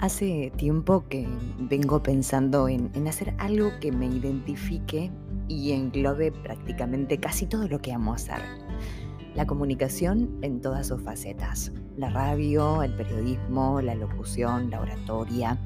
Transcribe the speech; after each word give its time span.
Hace 0.00 0.52
tiempo 0.56 1.08
que 1.08 1.26
vengo 1.58 2.00
pensando 2.04 2.68
en, 2.68 3.08
hacer 3.08 3.34
algo 3.38 3.72
que 3.80 3.90
me 3.90 4.06
identifique 4.06 5.10
y 5.48 5.72
englobe 5.72 6.30
prácticamente 6.30 7.18
casi 7.18 7.46
todo 7.46 7.66
lo 7.66 7.80
que 7.80 7.92
amo 7.92 8.14
hacer. 8.14 8.38
La 9.34 9.44
comunicación 9.44 10.38
en 10.42 10.60
todas 10.60 10.86
sus 10.86 11.02
facetas. 11.02 11.72
La 11.96 12.10
radio, 12.10 12.84
el 12.84 12.94
periodismo, 12.94 13.80
la 13.80 13.96
locución, 13.96 14.70
la 14.70 14.80
oratoria, 14.80 15.58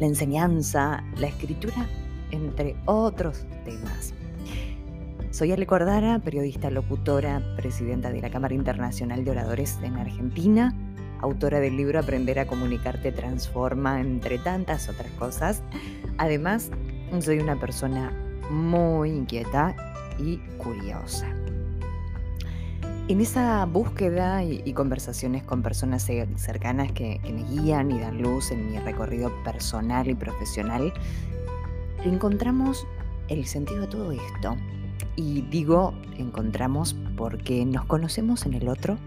la 0.00 0.06
enseñanza, 0.06 1.04
la 1.18 1.28
escritura, 1.28 1.86
entre 2.32 2.74
otros 2.86 3.46
temas. 3.64 4.12
Soy 5.30 5.52
Ale 5.52 5.66
Cordara, 5.66 6.18
periodista 6.18 6.68
locutora, 6.68 7.40
presidenta 7.56 8.10
de 8.10 8.22
la 8.22 8.30
Cámara 8.30 8.54
Internacional 8.54 9.24
de 9.24 9.30
Oradores 9.30 9.78
en 9.84 9.98
Argentina 9.98 10.74
autora 11.22 11.60
del 11.60 11.76
libro 11.76 11.98
Aprender 11.98 12.38
a 12.38 12.46
comunicarte 12.46 13.12
transforma, 13.12 14.00
entre 14.00 14.38
tantas 14.38 14.88
otras 14.88 15.10
cosas. 15.12 15.62
Además, 16.18 16.70
soy 17.20 17.38
una 17.38 17.58
persona 17.58 18.12
muy 18.50 19.10
inquieta 19.10 19.74
y 20.18 20.38
curiosa. 20.58 21.26
En 23.08 23.20
esa 23.20 23.64
búsqueda 23.66 24.44
y, 24.44 24.72
conversaciones 24.72 25.42
con 25.42 25.62
personas 25.62 26.08
cercanas 26.36 26.92
que, 26.92 27.20
me 27.24 27.42
guían 27.42 27.90
y 27.90 27.98
dan 27.98 28.22
luz 28.22 28.52
en 28.52 28.70
mi 28.70 28.78
recorrido 28.78 29.32
personal 29.44 30.08
y 30.08 30.14
profesional, 30.14 30.92
encontramos 32.04 32.86
el 33.28 33.46
sentido 33.46 33.82
de 33.82 33.86
todo 33.88 34.12
esto. 34.12 34.56
Y 35.16 35.42
digo 35.42 35.94
encontramos 36.16 36.94
porque 37.16 37.64
nos 37.66 37.84
conocemos 37.84 38.46
en 38.46 38.54
el 38.54 38.68
otro 38.68 38.98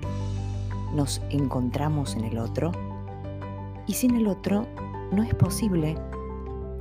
nos 0.96 1.22
encontramos 1.30 2.16
en 2.16 2.24
el 2.26 2.38
otro 2.38 2.72
y 3.86 3.94
sin 3.94 4.16
el 4.16 4.28
otro 4.28 4.66
no 5.12 5.22
es 5.24 5.34
posible 5.36 5.96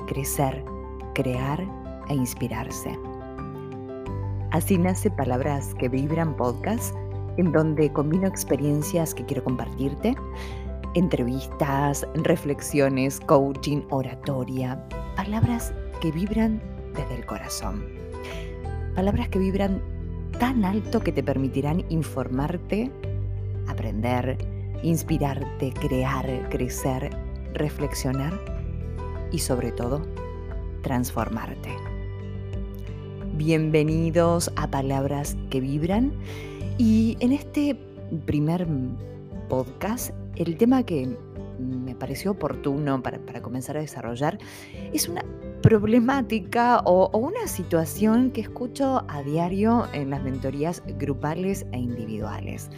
crecer, 0.06 0.64
crear 1.14 1.62
e 2.08 2.14
inspirarse. 2.14 2.98
Así 4.52 4.78
nace 4.78 5.10
Palabras 5.10 5.74
que 5.74 5.88
Vibran 5.88 6.36
Podcast, 6.36 6.94
en 7.36 7.50
donde 7.50 7.92
combino 7.92 8.28
experiencias 8.28 9.14
que 9.14 9.24
quiero 9.24 9.42
compartirte, 9.42 10.14
entrevistas, 10.94 12.06
reflexiones, 12.14 13.18
coaching, 13.20 13.82
oratoria, 13.90 14.86
palabras 15.16 15.74
que 16.00 16.12
vibran 16.12 16.62
desde 16.94 17.16
el 17.16 17.26
corazón. 17.26 17.84
Palabras 18.94 19.28
que 19.28 19.40
vibran 19.40 19.82
tan 20.38 20.64
alto 20.64 21.00
que 21.00 21.10
te 21.10 21.22
permitirán 21.22 21.84
informarte 21.88 22.92
aprender, 23.68 24.36
inspirarte, 24.82 25.72
crear, 25.72 26.48
crecer, 26.50 27.10
reflexionar 27.54 28.38
y 29.32 29.38
sobre 29.38 29.72
todo 29.72 30.02
transformarte. 30.82 31.70
Bienvenidos 33.34 34.52
a 34.56 34.70
Palabras 34.70 35.36
que 35.50 35.60
Vibran 35.60 36.12
y 36.78 37.16
en 37.20 37.32
este 37.32 37.76
primer 38.26 38.66
podcast 39.48 40.10
el 40.36 40.56
tema 40.56 40.84
que 40.84 41.16
me 41.58 41.94
pareció 41.94 42.32
oportuno 42.32 43.02
para, 43.02 43.18
comenzar 43.42 43.76
a 43.76 43.80
desarrollar 43.80 44.38
es 44.92 45.08
una 45.08 45.24
problemática 45.62 46.80
o, 46.84 47.10
o, 47.12 47.18
una 47.18 47.46
situación 47.46 48.30
que 48.30 48.42
escucho 48.42 49.04
a 49.08 49.22
diario 49.22 49.86
en 49.92 50.10
las 50.10 50.22
mentorías 50.22 50.82
grupales 50.98 51.64
e 51.72 51.78
individuales. 51.78 52.70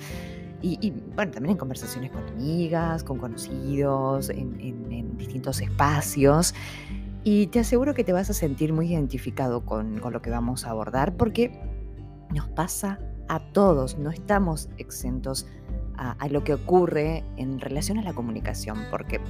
Y, 0.63 0.93
bueno, 1.15 1.33
también 1.33 1.53
en 1.53 1.59
conversaciones 1.59 2.11
con 2.11 2.27
amigas, 2.29 3.05
con 3.05 3.19
conocidos, 3.19 4.31
en, 4.31 5.17
distintos 5.17 5.61
espacios. 5.61 6.55
Y 7.25 7.49
te 7.49 7.61
aseguro 7.61 7.95
que 7.95 8.05
te 8.05 8.13
vas 8.13 8.31
a 8.31 8.35
sentir 8.35 8.73
muy 8.73 8.93
identificado 8.93 9.65
con, 9.65 10.01
lo 10.01 10.23
que 10.23 10.31
vamos 10.31 10.67
a 10.67 10.71
abordar 10.71 11.17
porque 11.17 11.59
nos 12.35 12.49
pasa 12.49 13.01
a 13.29 13.41
todos, 13.53 13.99
no 13.99 14.11
estamos 14.11 14.69
exentos 14.79 15.47
a, 15.97 16.13
a, 16.13 16.29
lo 16.29 16.45
que 16.45 16.55
ocurre 16.55 17.25
en 17.37 17.59
relación 17.59 17.99
a 17.99 18.03
la 18.03 18.13
comunicación, 18.13 18.79
porque 18.91 19.21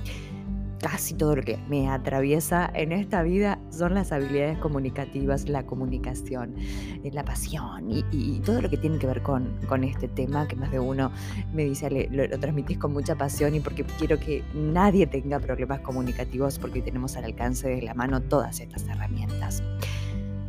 casi 0.80 1.14
todo 1.14 1.36
lo 1.36 1.42
que 1.42 1.58
me 1.68 1.88
atraviesa 1.88 2.70
en 2.74 2.92
esta 2.92 3.22
vida 3.22 3.58
son 3.70 3.94
las 3.94 4.12
habilidades 4.12 4.58
comunicativas, 4.58 5.48
la 5.48 5.64
comunicación, 5.64 6.54
eh, 6.58 7.10
la 7.12 7.24
pasión 7.24 7.90
y, 7.90 8.40
todo 8.44 8.62
lo 8.62 8.70
que 8.70 8.76
tiene 8.76 8.98
que 8.98 9.06
ver 9.06 9.22
con, 9.22 9.46
este 9.82 10.08
tema 10.08 10.46
que 10.46 10.56
más 10.56 10.70
de 10.70 10.78
uno 10.78 11.10
me 11.52 11.64
dice, 11.64 11.90
lo, 12.10 12.26
lo, 12.26 12.38
transmitís 12.38 12.78
con 12.78 12.92
mucha 12.92 13.16
pasión 13.16 13.54
y 13.54 13.60
porque 13.60 13.84
quiero 13.98 14.18
que 14.18 14.42
nadie 14.54 15.06
tenga 15.06 15.38
problemas 15.40 15.80
comunicativos 15.80 16.58
porque 16.58 16.82
tenemos 16.82 17.16
al 17.16 17.24
alcance 17.24 17.68
de 17.68 17.82
la 17.82 17.94
mano 17.94 18.20
todas 18.20 18.60
estas 18.60 18.86
herramientas. 18.88 19.62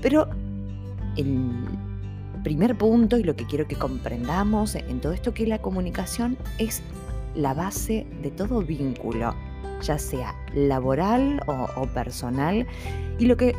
Pero 0.01 0.27
el 1.15 1.65
primer 2.43 2.77
punto 2.77 3.17
y 3.17 3.23
lo 3.23 3.35
que 3.35 3.45
quiero 3.45 3.67
que 3.67 3.75
comprendamos 3.75 4.75
en 4.75 5.01
todo 5.01 5.13
esto 5.13 5.33
que 5.33 5.47
la 5.47 5.59
comunicación 5.59 6.37
es 6.59 6.81
la 7.35 7.53
base 7.53 8.07
de 8.21 8.31
todo 8.31 8.61
vínculo 8.61 9.33
ya 9.81 9.97
sea 9.97 10.35
laboral 10.53 11.41
o, 11.47 11.85
personal. 11.87 12.67
Y 13.19 13.25
lo 13.25 13.37
que 13.37 13.55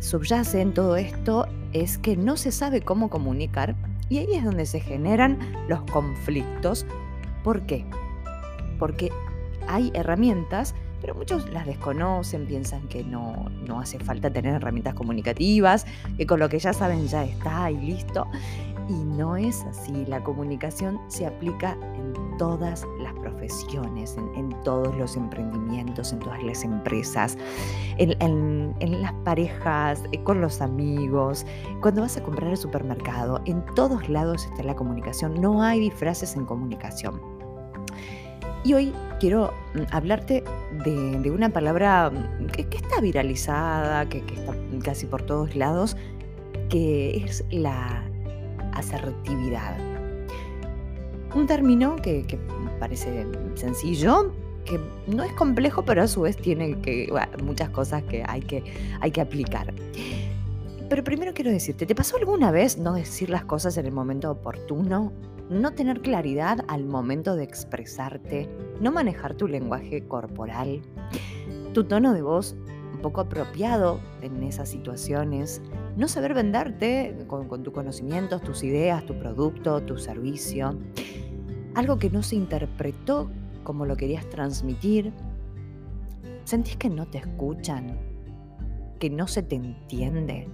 subyace 0.00 0.60
en 0.60 0.74
todo 0.74 0.96
esto 0.96 1.46
es 1.72 1.98
que 1.98 2.16
no 2.16 2.36
se 2.36 2.52
sabe 2.52 2.82
cómo 2.82 3.08
comunicar 3.10 3.74
y 4.08 4.18
ahí 4.18 4.34
es 4.34 4.44
donde 4.44 4.66
se 4.66 4.80
generan 4.80 5.38
los 5.68 5.82
conflictos. 5.90 6.86
¿Por 7.44 7.62
qué? 7.62 7.84
Porque 8.78 9.10
hay 9.66 9.90
herramientas, 9.94 10.74
pero 11.00 11.14
muchos 11.14 11.48
las 11.50 11.66
desconocen, 11.66 12.46
piensan 12.46 12.88
que 12.88 13.04
no, 13.04 13.50
no 13.66 13.80
hace 13.80 13.98
falta 13.98 14.30
tener 14.30 14.54
herramientas 14.54 14.94
comunicativas, 14.94 15.86
que 16.16 16.26
con 16.26 16.40
lo 16.40 16.48
que 16.48 16.58
ya 16.58 16.72
saben 16.72 17.06
ya 17.06 17.24
está 17.24 17.70
y 17.70 17.76
listo. 17.76 18.26
Y 18.88 18.94
no 19.04 19.36
es 19.36 19.62
así, 19.64 20.06
la 20.06 20.24
comunicación 20.24 20.98
se 21.08 21.26
aplica 21.26 21.76
en 21.94 22.36
todas 22.38 22.86
profesiones, 23.18 24.16
en, 24.16 24.54
todos 24.64 24.96
los 24.96 25.16
emprendimientos, 25.16 26.12
en 26.12 26.18
todas 26.18 26.42
las 26.42 26.64
empresas, 26.64 27.36
en, 27.98 28.74
las 29.02 29.12
parejas, 29.24 30.02
eh, 30.12 30.22
con 30.22 30.40
los 30.40 30.60
amigos, 30.60 31.46
cuando 31.80 32.02
vas 32.02 32.16
a 32.16 32.22
comprar 32.22 32.50
al 32.50 32.56
supermercado, 32.56 33.40
en 33.44 33.64
todos 33.74 34.08
lados 34.08 34.46
está 34.46 34.62
la 34.62 34.74
comunicación, 34.74 35.40
no 35.40 35.62
hay 35.62 35.80
disfraces 35.80 36.36
en 36.36 36.44
comunicación. 36.44 37.20
Y 38.64 38.74
hoy 38.74 38.92
quiero 39.20 39.52
mm, 39.74 39.82
hablarte 39.92 40.42
de, 40.84 41.30
una 41.30 41.48
palabra 41.48 42.10
mm, 42.10 42.46
que, 42.46 42.76
está 42.76 43.00
viralizada, 43.00 44.08
que 44.08 44.18
está 44.18 44.54
casi 44.82 45.06
por 45.06 45.22
todos 45.22 45.54
lados, 45.54 45.96
que 46.68 47.24
es 47.24 47.44
la 47.50 48.04
asertividad. 48.72 49.97
Un 51.34 51.46
término 51.46 51.96
que, 51.96 52.38
parece 52.80 53.26
sencillo, 53.54 54.32
que 54.64 54.80
no 55.06 55.22
es 55.22 55.32
complejo, 55.32 55.84
pero 55.84 56.02
a 56.02 56.08
su 56.08 56.22
vez 56.22 56.36
tiene 56.36 56.80
que, 56.80 57.12
muchas 57.42 57.70
cosas 57.70 58.02
que 58.04 58.24
hay, 58.26 58.40
que 58.40 58.64
hay 59.00 59.10
que 59.10 59.20
aplicar. 59.20 59.72
Pero 60.88 61.04
primero 61.04 61.34
quiero 61.34 61.50
decirte, 61.50 61.84
¿te 61.84 61.94
pasó 61.94 62.16
alguna 62.16 62.50
vez 62.50 62.78
no 62.78 62.94
decir 62.94 63.28
las 63.28 63.44
cosas 63.44 63.76
en 63.76 63.86
el 63.86 63.92
momento 63.92 64.30
oportuno? 64.30 65.12
No 65.50 65.72
tener 65.72 66.00
claridad 66.00 66.64
al 66.68 66.84
momento 66.84 67.36
de 67.36 67.44
expresarte, 67.44 68.48
no 68.80 68.90
manejar 68.90 69.34
tu 69.34 69.48
lenguaje 69.48 70.06
corporal, 70.06 70.80
tu 71.74 71.84
tono 71.84 72.14
de 72.14 72.22
voz 72.22 72.56
un 72.92 73.00
poco 73.00 73.20
apropiado 73.20 74.00
en 74.22 74.42
esas 74.42 74.68
situaciones, 74.68 75.62
no 75.96 76.08
saber 76.08 76.34
venderte 76.34 77.16
con, 77.26 77.62
tus 77.62 77.72
conocimientos, 77.72 78.42
tus 78.42 78.62
ideas, 78.64 79.04
tu 79.06 79.18
producto, 79.18 79.82
tu 79.82 79.98
servicio, 79.98 80.78
algo 81.74 81.98
que 81.98 82.10
no 82.10 82.22
se 82.22 82.36
interpretó 82.36 83.30
como 83.62 83.86
lo 83.86 83.96
querías 83.96 84.28
transmitir, 84.30 85.12
sentís 86.44 86.76
que 86.76 86.88
no 86.88 87.06
te 87.06 87.18
escuchan, 87.18 87.98
que 88.98 89.10
no 89.10 89.26
se 89.26 89.42
te 89.42 89.56
entiende. 89.56 90.48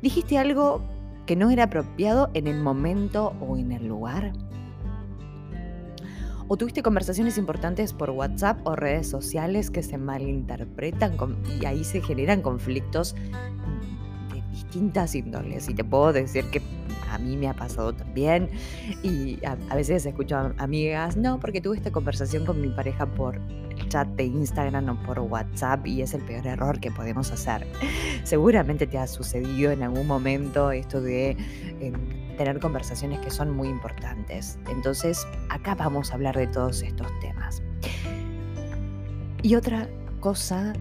Dijiste 0.00 0.38
algo 0.38 0.82
que 1.26 1.36
no 1.36 1.50
era 1.50 1.64
apropiado 1.64 2.30
en 2.34 2.46
el 2.46 2.60
momento 2.60 3.34
o 3.40 3.56
en 3.56 3.72
el 3.72 3.86
lugar. 3.86 4.32
O 6.52 6.56
tuviste 6.56 6.82
conversaciones 6.82 7.38
importantes 7.38 7.92
por 7.92 8.10
WhatsApp 8.10 8.58
o 8.64 8.74
redes 8.74 9.08
sociales 9.08 9.70
que 9.70 9.84
se 9.84 9.98
malinterpretan 9.98 11.16
y 11.60 11.64
ahí 11.64 11.84
se 11.84 12.02
generan 12.02 12.42
conflictos 12.42 13.14
de 14.34 14.42
distintas 14.50 15.14
índoles. 15.14 15.68
Y 15.68 15.74
te 15.74 15.84
puedo 15.84 16.12
decir 16.12 16.44
que 16.46 16.60
a 17.08 17.18
mí 17.18 17.36
me 17.36 17.46
ha 17.46 17.54
pasado 17.54 17.92
también. 17.92 18.50
Y 19.04 19.38
a, 19.46 19.54
veces 19.76 20.04
escucho 20.04 20.38
a 20.38 20.52
amigas, 20.58 21.16
no, 21.16 21.38
porque 21.38 21.60
tuve 21.60 21.76
esta 21.76 21.92
conversación 21.92 22.44
con 22.44 22.60
mi 22.60 22.70
pareja 22.70 23.06
por 23.06 23.36
el 23.36 23.88
chat 23.88 24.08
de 24.08 24.24
Instagram 24.24 24.88
o 24.88 25.00
por 25.06 25.20
WhatsApp 25.20 25.86
y 25.86 26.02
es 26.02 26.14
el 26.14 26.22
peor 26.22 26.48
error 26.48 26.80
que 26.80 26.90
podemos 26.90 27.30
hacer. 27.30 27.64
Seguramente 28.24 28.88
te 28.88 28.98
ha 28.98 29.06
sucedido 29.06 29.70
en 29.70 29.84
algún 29.84 30.08
momento 30.08 30.72
esto 30.72 31.00
de... 31.00 31.36
Em, 31.78 32.19
tener 32.40 32.58
conversaciones 32.58 33.20
que 33.20 33.30
son 33.30 33.54
muy 33.54 33.68
importantes. 33.68 34.58
Entonces, 34.70 35.26
acá 35.50 35.74
vamos 35.74 36.10
a 36.10 36.14
hablar 36.14 36.34
de 36.34 36.46
todos 36.46 36.80
estos 36.80 37.06
temas. 37.20 37.62
Y 39.42 39.56
otra 39.56 39.90
cosa 40.20 40.72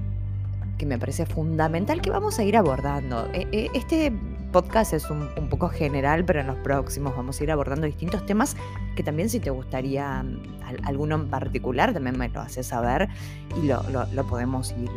que 0.78 0.86
me 0.86 0.98
parece 0.98 1.26
fundamental 1.26 2.02
que 2.02 2.12
vamos 2.12 2.40
a 2.40 2.46
ir 2.46 2.56
abordando. 2.56 3.28
Eh, 3.34 3.46
eh, 3.52 3.68
este 3.74 4.14
podcast 4.54 4.94
es 4.94 5.10
un, 5.10 5.28
poco 5.50 5.68
general, 5.68 6.24
pero 6.24 6.40
en 6.40 6.48
los 6.48 6.56
próximos 6.60 7.14
vamos 7.14 7.42
a 7.42 7.44
ir 7.44 7.52
abordando 7.52 7.86
distintos 7.86 8.26
temas 8.26 8.56
que 8.96 9.04
también 9.04 9.30
si 9.30 9.42
te 9.42 9.50
gustaría 9.50 10.24
alguno 10.86 11.16
en 11.16 11.28
particular, 11.30 11.92
también 11.92 12.18
me 12.18 12.30
lo 12.30 12.40
haces 12.40 12.68
saber 12.68 13.10
y 13.62 13.68
lo, 13.68 14.28
podemos 14.30 14.72
ir 14.72 14.90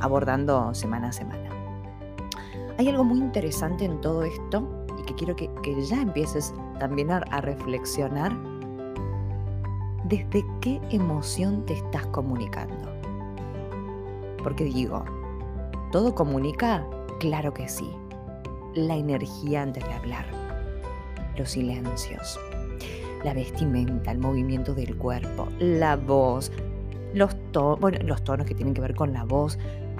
abordando 0.00 0.74
semana 0.74 1.08
a 1.08 1.12
semana. 1.12 1.48
Hay 2.76 2.88
algo 2.88 3.04
muy 3.04 3.18
interesante 3.18 3.86
en 3.86 4.02
todo 4.02 4.22
esto 4.22 4.79
que 5.10 5.24
quiero 5.24 5.36
que, 5.36 5.82
ya 5.82 6.02
empieces 6.02 6.54
también 6.78 7.10
a 7.10 7.40
reflexionar 7.40 8.32
desde 10.04 10.44
qué 10.60 10.80
emoción 10.90 11.64
te 11.66 11.74
estás 11.74 12.06
comunicando. 12.08 12.90
Porque 14.42 14.64
digo, 14.64 15.04
¿todo 15.92 16.14
comunica? 16.14 16.86
Claro 17.18 17.52
que 17.52 17.68
sí 17.68 17.90
la 18.74 18.96
energía 18.96 19.62
antes 19.62 19.84
de 19.84 19.92
hablar, 19.92 20.24
los 21.36 21.50
silencios, 21.50 22.38
la 23.24 23.34
vestimenta, 23.34 24.12
el 24.12 24.18
movimiento 24.18 24.74
del 24.74 24.96
cuerpo, 24.96 25.48
la 25.58 25.96
voz, 25.96 26.52
los, 27.14 27.34
tonos 27.52 28.46
que 28.46 28.54
tienen 28.54 28.74
que 28.74 28.80
ver 28.80 28.94
con 28.94 29.12
la 29.12 29.24
voz, 29.24 29.58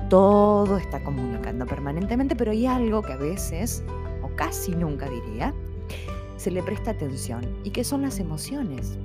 todo 0.08 0.76
está 0.76 1.02
comunicando 1.02 1.66
permanentemente, 1.66 2.36
pero 2.36 2.52
hay 2.52 2.66
algo 2.66 3.02
que 3.02 3.12
a 3.12 3.16
veces, 3.16 3.82
casi 4.40 4.74
nunca 4.74 5.06
diría, 5.10 5.52
se 6.38 6.50
le 6.50 6.62
presta 6.62 6.92
atención 6.92 7.42
y 7.62 7.70
que 7.70 7.84
son 7.84 8.00
las 8.00 8.18
emociones. 8.20 8.98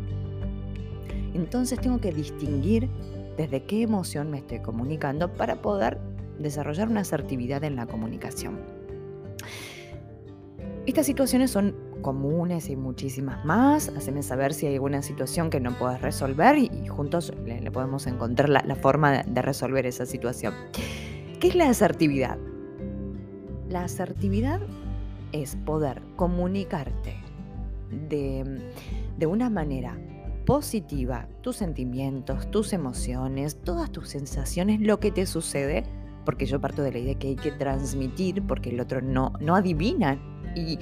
Entonces 1.33 1.77
tengo 1.81 1.99
que 1.99 2.13
distinguir 2.13 2.89
desde 3.35 3.63
qué 3.63 3.81
emoción 3.81 4.31
me 4.31 4.37
estoy 4.37 4.59
comunicando 4.59 5.33
para 5.33 5.61
poder 5.61 5.99
desarrollar 6.39 6.87
una 6.87 7.01
asertividad 7.01 7.65
en 7.65 7.75
la 7.75 7.85
comunicación. 7.85 8.61
Estas 10.85 11.05
situaciones 11.05 11.51
son 11.51 11.75
comunes 12.01 12.69
y 12.69 12.77
muchísimas 12.77 13.43
más. 13.43 13.89
Haceme 13.89 14.23
saber 14.23 14.53
si 14.53 14.67
hay 14.67 14.75
alguna 14.75 15.01
situación 15.01 15.49
que 15.49 15.59
no 15.59 15.77
puedas 15.77 16.01
resolver 16.01 16.57
y, 16.57 16.87
juntos 16.87 17.33
le, 17.43 17.69
podemos 17.71 18.07
encontrar 18.07 18.47
la, 18.47 18.75
forma 18.75 19.23
de 19.23 19.41
resolver 19.41 19.85
esa 19.85 20.05
situación. 20.05 20.53
¿Qué 21.41 21.49
es 21.49 21.55
la 21.55 21.69
asertividad? 21.69 22.37
La 23.67 23.83
asertividad 23.83 24.61
es 25.31 25.55
poder 25.55 26.01
comunicarte 26.15 27.15
de, 28.09 28.71
de 29.17 29.25
una 29.25 29.49
manera 29.49 29.97
positiva 30.45 31.27
tus 31.41 31.57
sentimientos, 31.57 32.49
tus 32.51 32.73
emociones, 32.73 33.57
todas 33.63 33.91
tus 33.91 34.09
sensaciones, 34.09 34.79
lo 34.79 34.99
que 34.99 35.11
te 35.11 35.25
sucede, 35.25 35.83
porque 36.23 36.45
yo 36.45 36.61
parto 36.61 36.83
de 36.83 36.91
la 36.91 36.99
idea 36.99 37.15
que 37.15 37.29
hay 37.29 37.35
que 37.35 37.51
transmitir, 37.51 38.43
porque 38.43 38.69
el 38.69 38.79
otro 38.79 39.01
no, 39.01 39.33
no 39.39 39.55
adivina 39.55 40.19
y 40.55 40.79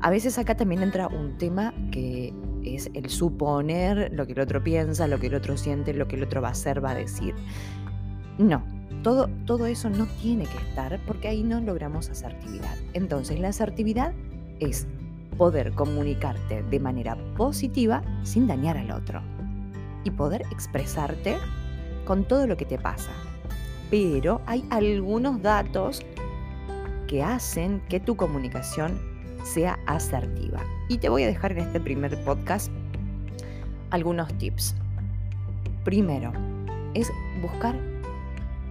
a 0.00 0.10
veces 0.10 0.38
acá 0.38 0.56
también 0.56 0.82
entra 0.82 1.08
un 1.08 1.38
tema 1.38 1.74
que 1.90 2.32
es 2.64 2.90
el 2.94 3.08
suponer 3.08 4.12
lo 4.12 4.26
que 4.26 4.32
el 4.32 4.40
otro 4.40 4.62
piensa, 4.62 5.08
lo 5.08 5.18
que 5.18 5.26
el 5.26 5.34
otro 5.34 5.56
siente, 5.56 5.94
lo 5.94 6.06
que 6.06 6.16
el 6.16 6.22
otro 6.22 6.40
va 6.40 6.48
a 6.48 6.52
hacer, 6.52 6.84
va 6.84 6.90
a 6.90 6.94
decir. 6.94 7.34
No, 8.38 8.62
todo, 9.02 9.28
todo 9.46 9.66
eso 9.66 9.90
no 9.90 10.06
tiene 10.20 10.44
que 10.44 10.58
estar 10.58 10.98
porque 11.06 11.28
ahí 11.28 11.42
no 11.42 11.60
logramos 11.60 12.08
asertividad. 12.08 12.76
Entonces 12.92 13.38
la 13.38 13.48
asertividad 13.48 14.12
es 14.60 14.86
poder 15.36 15.72
comunicarte 15.72 16.62
de 16.62 16.80
manera 16.80 17.16
positiva 17.36 18.02
sin 18.24 18.46
dañar 18.46 18.76
al 18.76 18.90
otro 18.90 19.22
y 20.04 20.10
poder 20.10 20.42
expresarte 20.50 21.36
con 22.04 22.24
todo 22.24 22.46
lo 22.46 22.56
que 22.56 22.64
te 22.64 22.78
pasa. 22.78 23.10
Pero 23.90 24.40
hay 24.46 24.64
algunos 24.70 25.40
datos 25.40 26.02
que 27.06 27.22
hacen 27.22 27.80
que 27.88 28.00
tu 28.00 28.16
comunicación 28.16 28.98
sea 29.44 29.78
asertiva. 29.86 30.60
Y 30.88 30.98
te 30.98 31.08
voy 31.08 31.22
a 31.22 31.26
dejar 31.26 31.52
en 31.52 31.58
este 31.58 31.80
primer 31.80 32.22
podcast 32.24 32.70
algunos 33.90 34.32
tips. 34.38 34.74
Primero, 35.84 36.32
es 36.94 37.10
buscar 37.40 37.74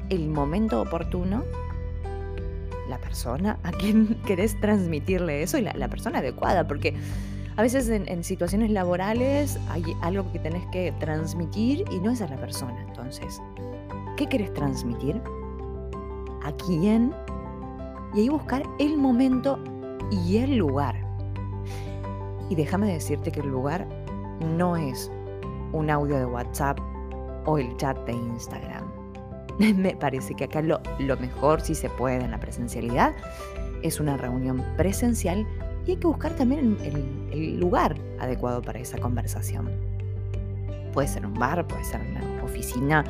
el 0.10 0.30
momento 0.30 0.82
oportuno, 0.82 1.44
la 2.90 2.98
persona 2.98 3.60
a 3.64 3.72
quien 3.72 4.16
querés 4.26 4.60
transmitirle 4.60 5.44
eso 5.44 5.58
y 5.58 5.62
la, 5.62 5.88
persona 5.88 6.20
adecuada, 6.20 6.68
porque 6.68 6.96
a 7.56 7.62
veces 7.62 7.90
en, 7.90 8.24
situaciones 8.24 8.72
laborales 8.72 9.60
hay 9.70 9.84
algo 10.02 10.32
que 10.32 10.40
tenés 10.40 10.66
que 10.68 10.94
transmitir 11.00 11.86
y 11.92 12.00
no 12.00 12.12
es 12.12 12.22
a 12.22 12.28
la 12.28 12.38
persona. 12.38 12.80
Entonces, 12.88 13.42
¿qué 14.16 14.28
querés 14.28 14.54
transmitir? 14.54 15.22
¿A 16.44 16.52
quién? 16.66 17.14
Y 18.14 18.22
ahí 18.22 18.30
buscar 18.30 18.64
el 18.80 18.98
momento 18.98 19.60
y 20.12 20.38
el 20.38 20.58
lugar. 20.58 20.96
Y 22.50 22.56
déjame 22.56 22.94
decirte 22.94 23.32
que 23.32 23.42
el 23.42 23.48
lugar 23.48 23.88
no 24.40 24.78
es 24.78 25.12
un 25.74 25.90
audio 25.90 26.18
de 26.18 26.26
WhatsApp 26.26 26.80
o 27.46 27.58
el 27.58 27.76
chat 27.78 27.98
de 28.06 28.14
Instagram. 28.14 28.87
Me 29.76 29.96
parece 29.96 30.34
que 30.36 30.46
acá 30.46 30.62
lo, 30.62 30.80
mejor, 31.20 31.62
si 31.62 31.76
se 31.76 31.90
puede, 31.90 32.24
en 32.24 32.32
la 32.32 32.40
presencialidad, 32.40 33.14
es 33.82 34.00
una 34.00 34.18
reunión 34.18 34.64
presencial 34.76 35.46
y 35.86 35.92
hay 35.92 35.98
que 35.98 36.08
buscar 36.08 36.34
también 36.34 36.78
el, 37.32 37.60
lugar 37.60 37.96
adecuado 38.20 38.62
para 38.62 38.80
esa 38.80 38.98
conversación. 38.98 39.70
Puede 40.94 41.08
ser 41.08 41.26
un 41.26 41.34
bar, 41.34 41.68
puede 41.68 41.84
ser 41.84 42.02
una 42.02 42.44
oficina, 42.44 43.04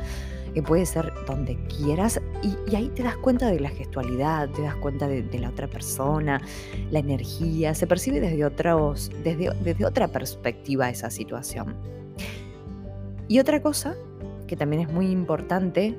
que 0.54 0.62
puede 0.62 0.86
ser 0.86 1.12
donde 1.26 1.56
quieras 1.66 2.20
y, 2.42 2.74
ahí 2.74 2.90
te 2.94 3.02
das 3.02 3.16
cuenta 3.16 3.48
de 3.48 3.60
la 3.60 3.68
gestualidad, 3.68 4.48
te 4.50 4.62
das 4.62 4.74
cuenta 4.76 5.06
de, 5.06 5.38
la 5.38 5.50
otra 5.50 5.68
persona, 5.68 6.40
la 6.90 6.98
energía, 6.98 7.74
se 7.74 7.86
percibe 7.86 8.20
desde, 8.20 8.44
otros, 8.44 9.10
desde, 9.22 9.50
desde 9.62 9.84
otra 9.84 10.08
perspectiva 10.08 10.88
esa 10.88 11.10
situación. 11.10 11.74
Y 13.28 13.38
otra 13.40 13.60
cosa 13.60 13.94
que 14.46 14.56
también 14.56 14.82
es 14.82 14.92
muy 14.92 15.10
importante 15.10 15.96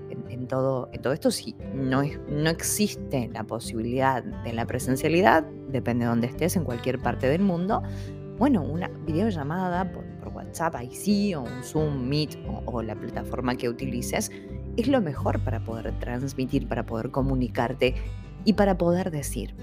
todo, 0.50 0.90
esto, 0.92 1.32
si 1.32 1.56
no, 1.74 2.02
no 2.30 2.50
existe 2.50 3.30
la 3.34 3.46
posibilidad 3.46 4.22
de 4.22 4.52
la 4.52 4.66
presencialidad, 4.66 5.44
depende 5.70 6.04
de 6.04 6.10
donde 6.10 6.28
estés, 6.28 6.58
en 6.58 6.66
cualquier 6.66 7.00
parte 7.00 7.30
del 7.30 7.42
mundo, 7.42 7.82
bueno, 8.38 8.62
una 8.62 8.90
videollamada 9.06 9.90
por, 9.92 10.10
WhatsApp, 10.30 10.76
ahí 10.76 10.94
sí, 10.94 11.34
o 11.34 11.42
un 11.42 11.64
Zoom, 11.64 12.08
Meet 12.08 12.38
o, 12.66 12.84
la 12.84 12.94
plataforma 12.96 13.56
que 13.56 13.68
utilices, 13.68 14.32
es 14.78 14.88
lo 14.88 15.02
mejor 15.02 15.44
para 15.44 15.60
poder 15.64 15.92
transmitir, 16.00 16.68
para 16.68 16.86
poder 16.86 17.10
comunicarte 17.10 17.96
y 18.46 18.54
para 18.54 18.78
poder 18.78 19.10
decir. 19.10 19.56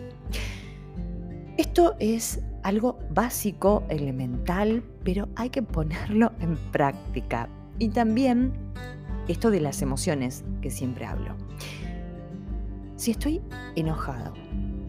Esto 1.57 1.95
es 2.00 2.43
algo 2.64 2.99
básico, 3.11 3.85
elemental, 3.88 4.83
pero 5.05 5.28
hay 5.37 5.50
que 5.50 5.62
ponerlo 5.62 6.33
en 6.40 6.57
práctica. 6.73 7.49
Y 7.78 7.90
también 7.90 8.52
esto 9.28 9.50
de 9.50 9.61
las 9.61 9.83
emociones 9.83 10.45
que 10.61 10.71
siempre 10.71 11.06
hablo. 11.06 11.35
Si 12.97 13.11
estoy 13.11 13.42
enojado 13.75 14.33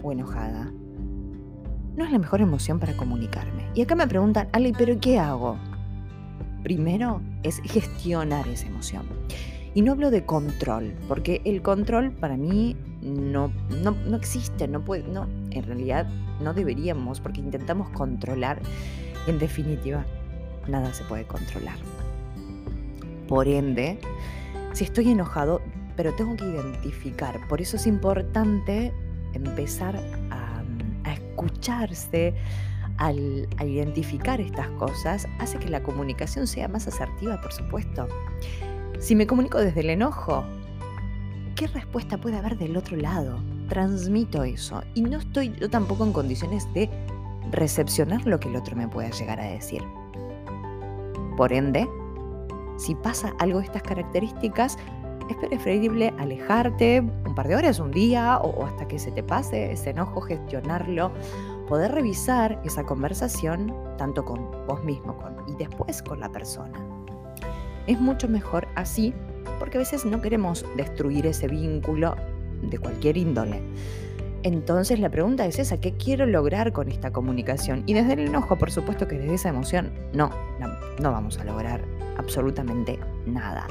o 0.04 0.12
enojada, 0.12 0.72
no 1.96 2.06
es 2.06 2.12
la 2.12 2.20
mejor 2.20 2.42
emoción 2.42 2.80
para 2.80 2.96
comunicarme. 2.96 3.68
Y 3.74 3.82
acá 3.82 3.96
me 3.96 4.08
preguntan, 4.08 4.48
Ale, 4.54 4.72
¿pero 4.78 5.00
qué 5.00 5.20
hago? 5.20 5.58
Primero 6.64 7.22
es 7.44 7.60
gestionar 7.64 8.48
esa 8.48 8.68
emoción. 8.68 9.04
Y 9.74 9.82
no 9.82 9.92
hablo 9.92 10.12
de 10.12 10.26
control, 10.26 10.94
porque 11.08 11.42
el 11.44 11.62
control 11.62 12.12
para 12.12 12.38
mí 12.38 12.76
no, 13.02 13.52
no, 13.84 14.16
existe, 14.16 14.68
no 14.68 14.84
puede, 14.84 15.04
no, 15.04 15.28
en 15.52 15.64
realidad 15.64 16.08
no 16.42 16.54
deberíamos, 16.54 17.20
porque 17.20 17.42
intentamos 17.42 17.90
controlar. 17.90 18.62
En 19.28 19.40
definitiva, 19.40 20.06
nada 20.68 20.94
se 20.94 21.04
puede 21.04 21.26
controlar. 21.26 21.76
Por 23.28 23.48
ende, 23.48 24.00
si 24.74 24.84
estoy 24.84 25.12
enojado, 25.12 25.62
pero 25.96 26.14
tengo 26.14 26.36
que 26.36 26.46
identificar, 26.46 27.40
por 27.48 27.62
eso 27.62 27.78
es 27.78 27.88
importante 27.88 28.94
empezar 29.34 29.96
a 30.30 30.48
escucharse, 31.14 32.34
al, 32.98 33.48
identificar 33.64 34.42
estas 34.42 34.68
cosas, 34.72 35.28
hace 35.40 35.60
que 35.60 35.70
la 35.70 35.84
comunicación 35.84 36.48
sea 36.48 36.68
más 36.68 36.88
asertiva, 36.88 37.40
por 37.42 37.54
supuesto. 37.54 38.08
Si 39.00 39.16
me 39.16 39.28
comunico 39.28 39.60
desde 39.60 39.82
el 39.82 39.92
enojo, 39.92 40.44
¿qué 41.56 41.68
respuesta 41.68 42.18
puede 42.18 42.38
haber 42.38 42.58
del 42.58 42.76
otro 42.76 42.98
lado? 42.98 43.40
Transmito 43.70 44.44
eso 44.44 44.82
y 44.96 45.02
no 45.02 45.20
estoy 45.20 45.54
yo 45.60 45.70
tampoco 45.70 46.06
en 46.06 46.14
condiciones 46.14 46.72
de 46.74 46.90
recepcionar 47.52 48.26
lo 48.26 48.40
que 48.40 48.50
el 48.50 48.56
otro 48.56 48.76
me 48.76 48.88
pueda 48.88 49.10
llegar 49.12 49.40
a 49.40 49.46
decir. 49.46 49.84
Por 51.36 51.54
ende, 51.54 51.88
si 52.78 52.96
pasa 52.96 53.34
algo 53.40 53.60
de 53.60 53.66
estas 53.66 53.84
características, 53.84 54.78
es 55.30 55.36
preferible 55.38 56.14
alejarte 56.18 57.02
un 57.02 57.36
par 57.36 57.48
de 57.48 57.56
horas, 57.56 57.80
un 57.80 57.92
día 57.92 58.38
o, 58.38 58.66
hasta 58.66 58.88
que 58.88 58.98
se 59.00 59.12
te 59.12 59.24
pase 59.24 59.72
ese 59.72 59.90
enojo, 59.90 60.22
gestionarlo, 60.22 61.12
poder 61.68 61.92
revisar 61.92 62.62
esa 62.64 62.84
conversación 62.84 63.74
tanto 63.98 64.24
con 64.24 64.50
vos 64.66 64.84
mismo 64.84 65.18
y 65.48 65.56
después 65.56 66.02
con 66.02 66.20
la 66.20 66.32
persona. 66.32 66.80
Es 67.88 68.00
mucho 68.00 68.28
mejor 68.28 68.68
así 68.76 69.14
porque 69.60 69.78
a 69.78 69.80
veces 69.80 70.06
no 70.06 70.22
queremos 70.22 70.66
destruir 70.76 71.26
ese 71.26 71.48
vínculo 71.48 72.16
de 72.62 72.78
cualquier 72.78 73.18
índole. 73.18 73.62
Entonces 74.44 75.00
la 75.00 75.10
pregunta 75.10 75.46
es 75.46 75.60
esa, 75.60 75.80
¿qué 75.80 75.94
quiero 75.94 76.26
lograr 76.26 76.72
con 76.72 76.90
esta 76.90 77.12
comunicación? 77.12 77.84
Y 77.86 77.94
desde 77.94 78.14
el 78.14 78.20
enojo, 78.20 78.58
por 78.58 78.72
supuesto 78.72 79.08
que 79.08 79.18
desde 79.18 79.36
esa 79.36 79.50
emoción, 79.50 79.92
no, 80.14 80.30
no, 81.00 81.12
vamos 81.12 81.38
a 81.40 81.44
lograr 81.44 81.82
absolutamente 82.18 83.00
nada. 83.26 83.68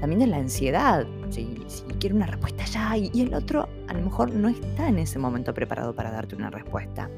También 0.00 0.20
de 0.20 0.26
la 0.28 0.36
ansiedad, 0.36 1.06
si, 1.30 1.56
quiero 1.98 2.16
una 2.16 2.26
respuesta 2.26 2.64
ya 2.64 2.96
y, 2.96 3.10
y 3.12 3.22
el 3.22 3.34
otro 3.34 3.68
a 3.88 3.94
lo 3.94 4.02
mejor 4.02 4.32
no 4.32 4.48
está 4.48 4.88
en 4.88 4.98
ese 4.98 5.18
momento 5.18 5.52
preparado 5.52 5.94
para 5.94 6.10
darte 6.10 6.36
una 6.36 6.50
respuesta. 6.50 7.10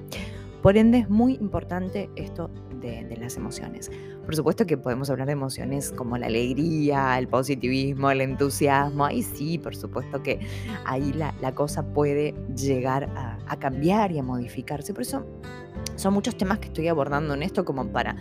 Por 0.63 0.77
ende 0.77 0.99
es 0.99 1.09
muy 1.09 1.35
importante 1.35 2.11
esto 2.17 2.51
de, 2.81 3.17
las 3.19 3.37
emociones. 3.37 3.91
Por 4.31 4.37
supuesto 4.37 4.65
que 4.65 4.79
podemos 4.79 5.11
hablar 5.11 5.27
de 5.27 5.33
emociones 5.33 5.91
como 5.91 6.17
la 6.17 6.29
alegría, 6.29 7.19
el 7.19 7.27
positivismo, 7.27 8.13
el 8.13 8.21
entusiasmo. 8.21 9.05
Ahí 9.05 9.25
sí, 9.25 9.59
por 9.59 9.75
supuesto 9.75 10.23
que 10.23 10.39
ahí 10.85 11.13
la, 11.13 11.53
cosa 11.53 11.83
puede 11.83 12.37
llegar 12.55 13.11
a, 13.17 13.57
cambiar 13.57 14.13
y 14.13 14.21
a 14.21 14.23
modificarse. 14.23 14.95
Por 14.95 15.03
eso 15.03 15.27
son 15.97 16.15
muchos 16.15 16.39
temas 16.39 16.61
que 16.61 16.69
estoy 16.69 16.87
abordando 16.87 17.35
en 17.35 17.43
esto 17.43 17.65
como 17.65 17.89
para 17.89 18.15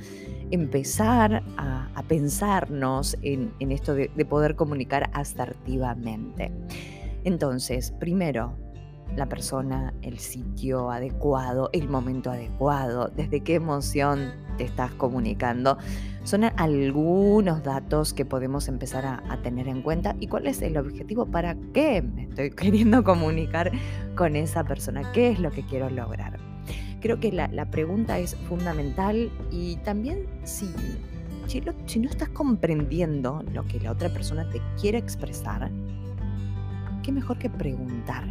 empezar 0.49 1.43
a, 1.57 2.03
pensarnos 2.07 3.15
en, 3.21 3.53
esto 3.59 3.93
de 3.93 4.25
poder 4.25 4.55
comunicar 4.55 5.11
asertivamente. 5.13 6.51
Entonces, 7.23 7.91
primero, 7.91 8.57
la 9.15 9.27
persona, 9.27 9.93
el 10.01 10.19
sitio 10.19 10.91
adecuado, 10.91 11.69
el 11.73 11.89
momento 11.89 12.31
adecuado, 12.31 13.11
desde 13.15 13.41
qué 13.41 13.55
emoción 13.55 14.31
te 14.57 14.63
estás 14.63 14.91
comunicando. 14.91 15.77
Son 16.23 16.43
algunos 16.43 17.63
datos 17.63 18.13
que 18.13 18.25
podemos 18.25 18.67
empezar 18.67 19.05
a, 19.05 19.41
tener 19.41 19.67
en 19.67 19.81
cuenta 19.81 20.15
y 20.19 20.27
cuál 20.27 20.47
es 20.47 20.61
el 20.61 20.77
objetivo, 20.77 21.25
para 21.25 21.55
qué 21.73 22.01
me 22.01 22.23
estoy 22.23 22.51
queriendo 22.55 23.03
comunicar 23.03 23.71
con 24.15 24.35
esa 24.35 24.63
persona, 24.63 25.11
qué 25.11 25.29
es 25.29 25.39
lo 25.39 25.51
que 25.51 25.63
quiero 25.63 25.89
lograr. 25.89 26.37
Creo 27.01 27.19
que 27.19 27.31
la, 27.31 27.71
pregunta 27.71 28.19
es 28.19 28.35
fundamental 28.35 29.31
y 29.51 29.77
también 29.77 30.27
si, 30.43 30.69
si 31.47 31.99
no 31.99 32.09
estás 32.09 32.29
comprendiendo 32.29 33.41
lo 33.53 33.63
que 33.63 33.79
la 33.79 33.91
otra 33.93 34.09
persona 34.09 34.49
te 34.49 34.61
quiere 34.79 34.97
expresar, 34.97 35.71
qué 37.01 37.13
mejor 37.13 37.39
que 37.39 37.49
preguntar 37.49 38.25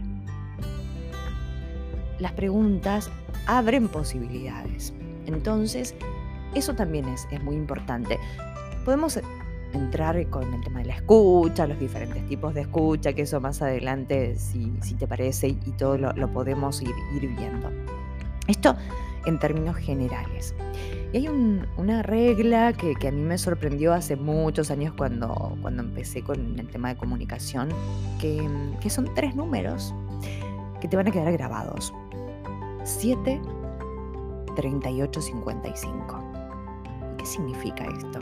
las 2.18 2.32
preguntas 2.32 3.10
abren 3.46 3.88
posibilidades. 3.88 4.92
Entonces, 5.26 5.94
eso 6.54 6.74
también 6.74 7.06
es, 7.08 7.26
muy 7.42 7.56
importante. 7.56 8.18
Podemos 8.84 9.20
entrar 9.72 10.26
con 10.30 10.54
el 10.54 10.60
tema 10.62 10.80
de 10.80 10.86
la 10.86 10.94
escucha, 10.94 11.66
los 11.66 11.78
diferentes 11.78 12.26
tipos 12.26 12.54
de 12.54 12.62
escucha, 12.62 13.12
que 13.12 13.22
eso 13.22 13.40
más 13.40 13.60
adelante, 13.60 14.36
si, 14.36 14.70
te 14.98 15.06
parece, 15.06 15.48
y 15.48 15.72
todo 15.76 15.98
lo, 15.98 16.32
podemos 16.32 16.80
ir, 16.82 16.94
viendo. 17.20 17.70
Esto 18.46 18.76
en 19.26 19.38
términos 19.38 19.76
generales. 19.76 20.54
Y 21.12 21.18
hay 21.18 21.28
una 21.28 22.02
regla 22.02 22.72
que, 22.72 22.96
a 23.06 23.10
mí 23.10 23.20
me 23.20 23.36
sorprendió 23.36 23.92
hace 23.92 24.16
muchos 24.16 24.70
años 24.70 24.94
cuando, 24.96 25.56
cuando 25.60 25.82
empecé 25.82 26.22
con 26.22 26.58
el 26.58 26.68
tema 26.68 26.88
de 26.88 26.96
comunicación, 26.96 27.68
que, 28.20 28.48
que 28.80 28.88
son 28.88 29.12
tres 29.14 29.34
números 29.36 29.94
que 30.80 30.88
te 30.88 30.96
van 30.96 31.08
a 31.08 31.10
quedar 31.10 31.32
grabados. 31.32 31.92
7 32.88 33.40
38 34.56 35.20
55. 35.20 36.24
¿Qué 37.18 37.26
significa 37.26 37.84
esto? 37.84 38.20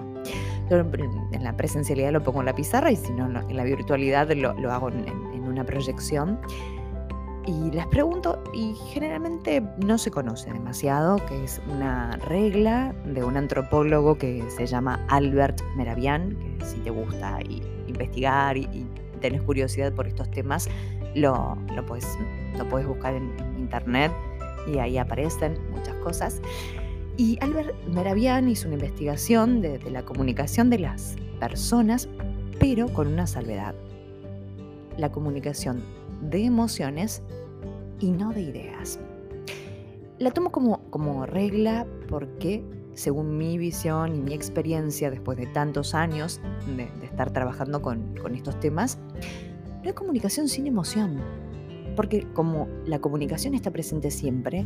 en 0.69 1.45
la 1.45 1.57
presencialidad 1.57 2.11
lo 2.11 2.23
pongo 2.25 2.41
en 2.41 2.47
la 2.47 2.55
pizarra 2.55 2.91
y 2.91 2.97
si 2.97 3.13
no, 3.13 3.27
en 3.27 3.57
la 3.57 3.63
virtualidad 3.63 4.29
lo, 4.33 4.51
hago 4.73 4.89
en, 4.89 5.45
una 5.45 5.65
proyección. 5.65 6.41
Y 7.47 7.71
les 7.71 7.87
pregunto, 7.87 8.43
y 8.53 8.75
generalmente 8.93 9.63
no 9.79 9.97
se 9.99 10.11
conoce 10.11 10.53
demasiado, 10.53 11.25
que 11.27 11.45
es 11.45 11.63
una 11.71 12.17
regla 12.17 12.93
de 13.05 13.23
un 13.23 13.37
antropólogo 13.37 14.19
que 14.19 14.43
se 14.51 14.67
llama 14.67 15.07
Albert 15.09 15.63
Meravian, 15.77 16.37
que 16.59 16.65
si 16.65 16.79
te 16.79 16.91
gusta 16.91 17.39
investigar 17.87 18.57
y, 18.57 18.63
y 18.73 18.87
tenés 19.21 19.43
curiosidad 19.43 19.93
por 19.93 20.09
estos 20.09 20.29
temas, 20.33 20.69
lo, 21.15 21.57
lo, 21.75 21.87
puedes, 21.87 22.19
lo 22.59 22.69
puedes 22.69 22.89
buscar 22.89 23.15
en 23.15 23.33
internet 23.57 24.13
y 24.67 24.79
ahí 24.79 24.99
aparecen 24.99 25.59
muchas 25.71 25.95
cosas. 25.97 26.41
Y 27.17 27.39
Albert 27.41 27.75
Meravian 27.89 28.49
hizo 28.49 28.69
una 28.69 28.75
investigación 28.75 29.63
de, 29.63 29.79
la 29.91 30.05
comunicación 30.05 30.69
de 30.69 30.81
las 30.81 31.17
personas, 31.41 32.09
pero 32.59 32.89
con 32.89 33.07
una 33.07 33.27
salvedad. 33.27 33.75
La 34.99 35.11
comunicación 35.11 35.83
de 36.21 36.45
emociones 36.45 37.23
y 38.01 38.11
no 38.11 38.33
de 38.33 38.43
ideas. 38.43 38.99
La 40.19 40.31
tomo 40.31 40.51
como, 40.51 40.83
como 40.91 41.25
regla 41.25 41.87
porque, 42.09 42.63
según 42.95 43.39
mi 43.39 43.57
visión 43.57 44.15
y 44.15 44.21
mi 44.21 44.35
experiencia 44.35 45.11
después 45.11 45.39
de 45.39 45.47
tantos 45.47 45.95
años 45.95 46.41
de, 46.77 46.89
estar 47.05 47.31
trabajando 47.33 47.81
con, 47.81 48.15
con 48.17 48.35
estos 48.35 48.61
temas, 48.61 48.99
no 49.83 49.89
hay 49.89 49.93
comunicación 49.95 50.49
sin 50.49 50.67
emoción. 50.67 51.21
Porque 51.97 52.27
como 52.35 52.69
la 52.87 53.01
comunicación 53.01 53.55
está 53.55 53.71
presente 53.71 54.11
siempre, 54.11 54.65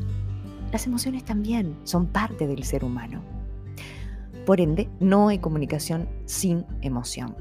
las 0.72 0.86
emociones 0.86 1.24
también 1.24 1.76
son 1.84 2.06
parte 2.06 2.46
del 2.46 2.64
ser 2.64 2.84
humano. 2.84 3.22
Por 4.44 4.60
ende, 4.60 4.88
no 5.00 5.28
hay 5.28 5.38
comunicación 5.38 6.08
sin 6.26 6.66
emoción. 6.82 7.36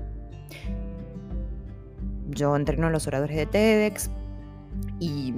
Yo 2.30 2.56
entreno 2.56 2.88
a 2.88 2.90
los 2.92 3.08
oradores 3.08 3.36
de 3.36 3.46
TEDx 3.46 4.10
y 5.00 5.34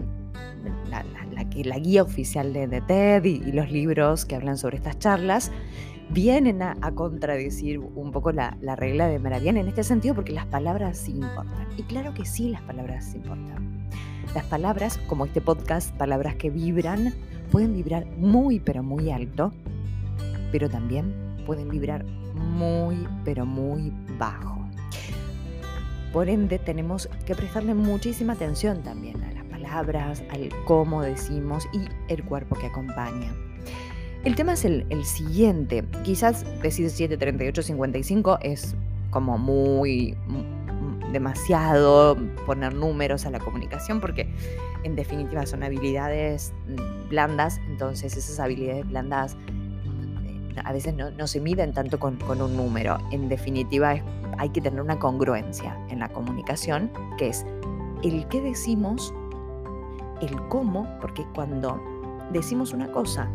la, 0.89 1.79
guía 1.79 2.03
oficial 2.03 2.53
de, 2.53 2.81
TED 2.81 3.23
y, 3.25 3.51
los 3.51 3.71
libros 3.71 4.25
que 4.25 4.35
hablan 4.35 4.57
sobre 4.57 4.77
estas 4.77 4.99
charlas 4.99 5.51
vienen 6.13 6.61
a, 6.61 6.75
contradecir 6.93 7.79
un 7.79 8.11
poco 8.11 8.31
la, 8.31 8.57
regla 8.75 9.07
de 9.07 9.19
Meravian 9.19 9.57
en 9.57 9.67
este 9.67 9.83
sentido 9.83 10.15
porque 10.15 10.33
las 10.33 10.45
palabras 10.45 10.97
sí 10.97 11.11
importan. 11.11 11.67
Y 11.77 11.83
claro 11.83 12.13
que 12.13 12.25
sí, 12.25 12.49
las 12.49 12.61
palabras 12.61 13.15
importan. 13.15 13.87
Las 14.35 14.45
palabras, 14.45 14.97
como 15.07 15.25
este 15.25 15.41
podcast, 15.41 15.95
palabras 15.95 16.35
que 16.35 16.49
vibran, 16.49 17.13
pueden 17.51 17.73
vibrar 17.73 18.05
muy 18.17 18.59
pero 18.59 18.83
muy 18.83 19.11
alto, 19.11 19.53
pero 20.51 20.69
también 20.69 21.13
pueden 21.45 21.69
vibrar 21.69 22.05
muy 22.33 23.07
pero 23.23 23.45
muy 23.45 23.93
bajo. 24.17 24.59
Por 26.13 26.27
ende, 26.27 26.59
tenemos 26.59 27.09
que 27.25 27.35
prestarle 27.35 27.73
muchísima 27.73 28.33
atención 28.33 28.83
también 28.83 29.23
a 29.23 29.31
las 29.31 29.45
palabras, 29.45 30.23
al 30.29 30.49
cómo 30.65 31.01
decimos 31.01 31.67
y 31.73 31.85
el 32.11 32.23
cuerpo 32.25 32.55
que 32.55 32.67
acompaña. 32.67 33.33
El 34.23 34.35
tema 34.35 34.53
es 34.53 34.65
el, 34.65 35.03
siguiente. 35.03 35.83
Quizás 36.03 36.45
decir 36.61 36.89
7, 36.91 37.17
38, 37.17 37.63
55 37.63 38.37
es 38.41 38.75
como 39.09 39.39
muy, 39.39 40.15
demasiado 41.11 42.15
poner 42.45 42.73
números 42.73 43.25
a 43.25 43.31
la 43.31 43.39
comunicación 43.39 43.99
porque 43.99 44.31
en 44.83 44.95
definitiva 44.95 45.45
son 45.45 45.63
habilidades 45.63 46.53
mm, 46.67 47.09
blandas, 47.09 47.59
entonces 47.67 48.15
esas 48.15 48.39
habilidades 48.39 48.87
blandas 48.87 49.35
mm, 49.35 50.59
a 50.63 50.71
veces 50.71 50.93
no, 50.93 51.27
se 51.27 51.39
miden 51.39 51.73
tanto 51.73 51.99
con, 51.99 52.19
un 52.41 52.55
número. 52.55 52.99
En 53.11 53.27
definitiva 53.27 53.95
hay 54.37 54.49
que 54.49 54.61
tener 54.61 54.81
una 54.81 54.99
congruencia 54.99 55.77
en 55.89 55.99
la 55.99 56.09
comunicación, 56.09 56.91
que 57.17 57.29
es 57.29 57.45
el 58.03 58.27
qué 58.27 58.39
decimos, 58.39 59.13
el 60.21 60.35
cómo, 60.47 60.87
porque 61.01 61.25
cuando 61.33 61.81
decimos 62.31 62.71
una 62.71 62.91
cosa 62.91 63.29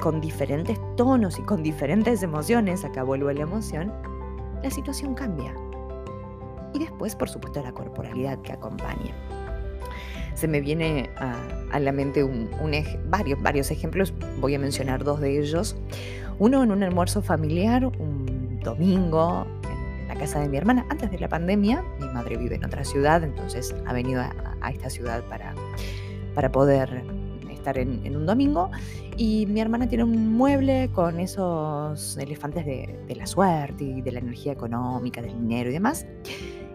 con 0.00 0.20
diferentes 0.20 0.78
tonos 0.96 1.38
y 1.38 1.42
con 1.42 1.62
diferentes 1.62 2.22
emociones, 2.22 2.84
acá 2.84 3.02
vuelvo 3.02 3.28
a 3.28 3.34
la 3.34 3.42
emoción, 3.42 3.92
la 4.62 4.70
situación 4.70 5.14
cambia 5.14 5.54
y 6.72 6.78
después, 6.78 7.14
por 7.14 7.28
supuesto, 7.28 7.62
la 7.62 7.72
corporalidad 7.72 8.40
que 8.42 8.52
acompaña. 8.52 9.14
Se 10.34 10.48
me 10.48 10.60
viene 10.60 11.10
a, 11.16 11.78
la 11.78 11.92
mente 11.92 12.24
un, 12.24 12.50
varios, 13.08 13.42
varios 13.42 13.70
ejemplos, 13.70 14.14
voy 14.40 14.54
a 14.54 14.58
mencionar 14.58 15.04
dos 15.04 15.20
de 15.20 15.38
ellos. 15.38 15.76
Uno 16.38 16.62
en 16.62 16.70
un 16.70 16.82
almuerzo 16.82 17.20
familiar, 17.20 17.84
un 17.84 18.60
domingo, 18.62 19.46
en 19.68 20.08
la 20.08 20.14
casa 20.14 20.40
de 20.40 20.48
mi 20.48 20.56
hermana, 20.56 20.86
antes 20.88 21.10
de 21.10 21.18
la 21.18 21.28
pandemia. 21.28 21.84
Mi 21.98 22.08
madre 22.08 22.36
vive 22.36 22.54
en 22.54 22.64
otra 22.64 22.84
ciudad, 22.84 23.22
entonces 23.22 23.74
ha 23.86 23.92
venido 23.92 24.22
a, 24.22 24.70
esta 24.70 24.88
ciudad 24.88 25.22
para, 25.28 25.54
para 26.34 26.50
poder 26.50 27.19
estar 27.60 27.78
en, 27.78 28.16
un 28.16 28.26
domingo 28.26 28.70
y 29.16 29.46
mi 29.46 29.60
hermana 29.60 29.88
tiene 29.88 30.04
un 30.04 30.32
mueble 30.34 30.90
con 30.92 31.20
esos 31.20 32.16
elefantes 32.16 32.66
de, 32.66 32.98
de, 33.06 33.16
la 33.16 33.26
suerte 33.26 33.84
y 33.84 34.02
de 34.02 34.12
la 34.12 34.18
energía 34.18 34.52
económica, 34.52 35.22
del 35.22 35.32
dinero 35.32 35.70
y 35.70 35.74
demás. 35.74 36.06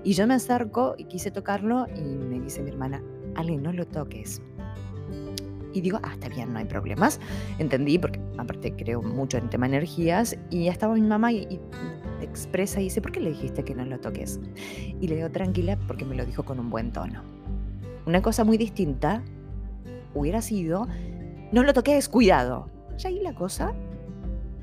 Y 0.04 0.13
yo 0.13 0.27
me 0.27 0.36
acerco 0.36 0.96
y 0.98 1.06
quise 1.06 1.32
tocarlo 1.32 1.88
y 1.96 2.01
me 2.01 2.39
dice 2.39 2.62
mi 2.62 2.70
hermana, 2.70 3.04
Ale, 3.36 3.58
no 3.58 3.74
lo 3.74 3.86
toques. 3.86 4.42
Y 5.75 5.82
digo, 5.82 6.00
ah, 6.04 6.12
está 6.13 6.30
bien, 6.30 6.54
no 6.54 6.60
hay 6.60 6.65
problemas. 6.65 7.20
Entendí, 7.60 8.00
porque 8.00 8.20
aparte 8.38 8.74
creo 8.74 9.01
mucho 9.01 9.38
en 9.38 9.50
tema 9.50 9.65
energías. 9.65 10.38
Y 10.50 10.70
estaba 10.70 10.94
mi 10.94 11.01
mamá 11.01 11.34
y, 11.34 11.60
expresa 12.22 12.80
y 12.80 12.86
dice, 12.86 13.01
¿por 13.01 13.12
qué 13.12 13.20
le 13.20 13.32
dijiste 13.32 13.63
que 13.63 13.75
no 13.75 13.84
lo 13.84 14.00
toques? 14.00 14.39
Y 15.01 15.08
le 15.08 15.18
digo, 15.18 15.30
tranquila, 15.30 15.77
porque 15.86 16.06
me 16.06 16.15
lo 16.15 16.25
dijo 16.25 16.44
con 16.44 16.60
un 16.62 16.70
buen 16.70 16.94
tono. 16.94 17.24
Una 18.06 18.22
cosa 18.22 18.46
muy 18.46 18.58
distinta 18.58 19.22
hubiera 20.15 20.41
sido, 20.41 20.88
no 21.51 21.63
lo 21.63 21.74
toques, 21.74 22.10
cuidado. 22.10 22.69
Y 22.98 23.07
ahí 23.07 23.19
la 23.22 23.36
cosa 23.36 23.74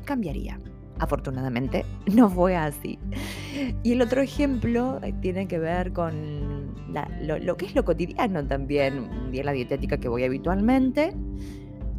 cambiaría. 0.04 0.58
Afortunadamente 0.98 1.84
no 2.12 2.28
fue 2.28 2.56
así. 2.56 2.98
Y 3.82 3.92
el 3.92 4.02
otro 4.02 4.22
ejemplo 4.22 4.98
eh, 5.02 5.12
tiene 5.20 5.46
que 5.46 5.58
ver 5.58 5.92
con 5.92 6.74
lo, 7.22 7.56
que 7.56 7.66
es 7.66 7.74
lo 7.74 7.84
cotidiano 7.84 8.46
también. 8.46 8.98
Un 8.98 9.30
día 9.30 9.44
la 9.44 9.52
dietética 9.52 9.98
que 9.98 10.08
voy 10.08 10.24
habitualmente, 10.24 11.14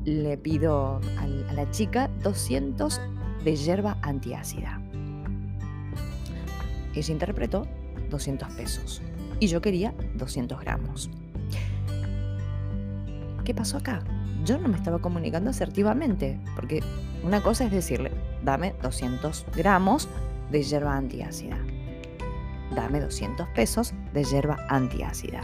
le 0.05 0.38
pido 0.38 1.00
a 1.17 1.53
la 1.53 1.69
chica 1.72 2.10
200 2.24 3.01
de 3.43 3.55
hierba 3.55 3.98
antiácida. 4.01 4.81
Ella 6.95 7.13
interpretó 7.13 7.67
200 8.10 8.50
pesos 8.53 9.01
y 9.39 9.48
yo 9.48 9.62
quería 9.62 9.93
200 10.15 10.60
gramos. 10.60 11.10
¿Qué 13.43 13.53
pasó 13.53 13.77
acá? 13.77 14.01
Yo 14.45 14.57
no 14.57 14.67
me 14.67 14.77
estaba 14.77 15.00
comunicando 15.00 15.50
asertivamente, 15.50 16.39
porque 16.55 16.81
una 17.23 17.41
cosa 17.41 17.65
es 17.65 17.71
decirle, 17.71 18.12
dame 18.43 18.73
200 18.81 19.45
gramos 19.55 20.07
de 20.50 20.63
hierba 20.63 20.95
antiácida. 20.95 21.57
Dame 22.75 23.00
200 23.01 23.47
pesos 23.50 23.93
de 24.13 24.23
hierba 24.23 24.57
antiácida. 24.69 25.41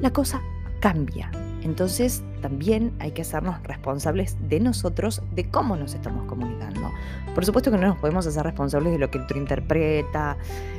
La 0.00 0.12
cosa 0.12 0.40
cambia. 0.80 1.30
Entonces 1.64 2.22
también 2.42 2.92
hay 3.00 3.12
que 3.12 3.22
hacernos 3.22 3.60
responsables 3.62 4.36
de 4.48 4.60
nosotros, 4.60 5.22
de 5.34 5.48
cómo 5.48 5.76
nos 5.76 5.94
estamos 5.94 6.26
comunicando. 6.26 6.92
Por 7.34 7.44
supuesto 7.46 7.70
que 7.70 7.78
no 7.78 7.86
nos 7.88 7.96
podemos 7.96 8.26
hacer 8.26 8.44
responsables 8.44 8.92
de 8.92 8.98
lo 8.98 9.10
que 9.10 9.16
el 9.16 9.24
otro 9.24 9.38
interpreta, 9.38 10.36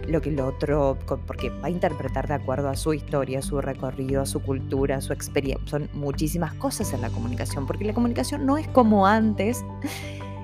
lo 0.07 0.21
que 0.21 0.29
el 0.29 0.39
otro, 0.39 0.97
porque 1.25 1.49
va 1.49 1.67
a 1.67 1.69
interpretar 1.71 2.27
de 2.27 2.35
acuerdo 2.35 2.69
a 2.69 2.75
su 2.75 2.93
historia, 2.93 3.41
su 3.41 3.59
recorrido, 3.61 4.21
a 4.21 4.27
su 4.27 4.43
cultura, 4.43 4.97
a 4.97 5.01
su 5.01 5.11
experiencia. 5.11 5.67
Son 5.67 5.89
muchísimas 5.93 6.53
cosas 6.53 6.93
en 6.93 7.01
la 7.01 7.09
comunicación, 7.09 7.65
porque 7.65 7.83
la 7.83 7.93
comunicación 7.93 8.45
no 8.45 8.55
es 8.57 8.67
como 8.67 9.07
antes, 9.07 9.65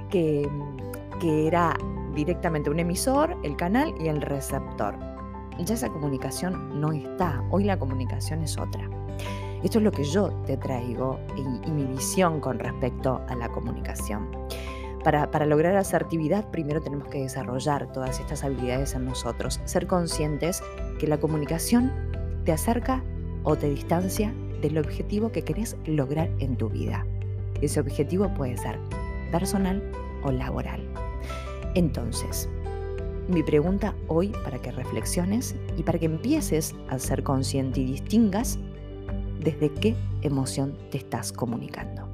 que, 0.10 0.50
que 1.20 1.48
era 1.48 1.78
directamente 2.16 2.72
un 2.72 2.80
emisor, 2.80 3.38
el 3.44 3.56
canal 3.56 3.94
y 4.04 4.08
el 4.08 4.22
receptor. 4.22 4.96
Ya 5.60 5.76
esa 5.76 5.90
comunicación 5.90 6.82
no 6.82 6.92
está, 6.92 7.44
hoy 7.52 7.64
la 7.64 7.78
comunicación 7.78 8.42
es 8.42 8.58
otra. 8.58 8.90
Esto 9.64 9.78
es 9.78 9.84
lo 9.84 9.92
que 9.92 10.04
yo 10.04 10.30
te 10.46 10.58
traigo 10.58 11.20
y, 11.38 11.72
mi 11.72 11.86
visión 11.86 12.40
con 12.40 12.60
respecto 12.60 13.22
a 13.28 13.36
la 13.36 13.50
comunicación. 13.50 14.30
Para, 15.04 15.32
para, 15.32 15.46
lograr 15.46 15.76
asertividad, 15.76 16.50
primero 16.52 16.82
tenemos 16.82 17.08
que 17.08 17.22
desarrollar 17.22 17.92
todas 17.92 18.20
estas 18.20 18.44
habilidades 18.44 18.94
en 18.94 19.06
nosotros, 19.06 19.60
ser 19.66 19.88
conscientes 19.88 20.62
que 21.00 21.08
la 21.08 21.20
comunicación 21.20 21.92
te 22.46 22.52
acerca 22.52 23.04
o 23.44 23.56
te 23.56 23.70
distancia 23.70 24.34
del 24.62 24.78
objetivo 24.78 25.32
que 25.32 25.44
querés 25.44 25.76
lograr 25.86 26.30
en 26.40 26.56
tu 26.56 26.70
vida. 26.70 27.06
Ese 27.62 27.80
objetivo 27.80 28.32
puede 28.34 28.58
ser 28.58 28.80
personal 29.32 29.82
o 30.24 30.32
laboral. 30.32 30.82
Entonces, 31.74 32.50
mi 33.28 33.44
pregunta 33.44 33.96
hoy 34.08 34.30
para 34.44 34.60
que 34.62 34.72
reflexiones 34.72 35.56
y 35.78 35.84
para 35.84 36.00
que 36.00 36.06
empieces 36.06 36.76
a 36.90 37.00
ser 37.00 37.24
consciente 37.24 37.82
y 37.82 37.86
distingas 37.86 38.60
desde 39.44 39.74
qué 39.74 39.96
emoción 40.22 40.78
te 40.90 40.98
estás 40.98 41.32
comunicando. 41.32 42.08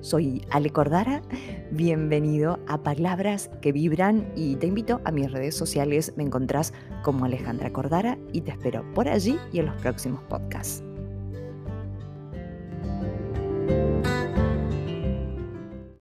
Soy 0.00 0.46
Ale 0.50 0.70
Cordara, 0.70 1.22
bienvenido 1.70 2.58
a 2.66 2.82
Palabras 2.82 3.50
que 3.60 3.70
Vibran 3.70 4.32
y 4.34 4.56
te 4.56 4.66
invito 4.66 5.00
a 5.04 5.12
mis 5.12 5.30
redes 5.30 5.54
sociales, 5.54 6.14
me 6.16 6.24
encontrás 6.24 6.72
como 7.02 7.26
Alejandra 7.26 7.70
Cordara 7.70 8.18
y 8.32 8.40
te 8.40 8.52
espero 8.52 8.82
por 8.94 9.08
allí 9.08 9.38
y 9.52 9.58
en 9.58 9.66
los 9.66 9.76
próximos 9.82 10.22
podcasts. 10.22 10.82